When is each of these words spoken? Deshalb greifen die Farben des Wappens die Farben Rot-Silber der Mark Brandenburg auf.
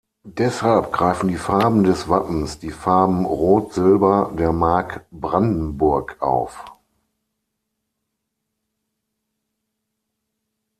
Deshalb 0.23 0.91
greifen 0.91 1.27
die 1.27 1.37
Farben 1.37 1.83
des 1.83 2.09
Wappens 2.09 2.57
die 2.57 2.71
Farben 2.71 3.23
Rot-Silber 3.23 4.31
der 4.35 4.51
Mark 4.51 5.05
Brandenburg 5.11 6.19
auf. 6.23 6.65